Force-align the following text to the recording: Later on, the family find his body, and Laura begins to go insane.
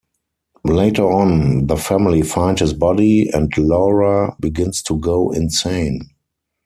Later 0.63 1.03
on, 1.11 1.67
the 1.67 1.77
family 1.77 2.23
find 2.23 2.57
his 2.57 2.73
body, 2.73 3.29
and 3.31 3.55
Laura 3.55 4.35
begins 4.39 4.81
to 4.81 4.97
go 4.99 5.29
insane. 5.29 6.09